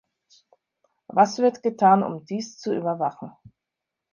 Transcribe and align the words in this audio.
Was 1.05 1.37
wird 1.37 1.61
getan, 1.61 2.01
um 2.01 2.25
dies 2.25 2.57
zu 2.57 2.73
überwachen? 2.73 3.33